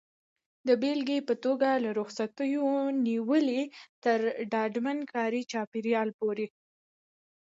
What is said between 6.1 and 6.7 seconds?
پورې.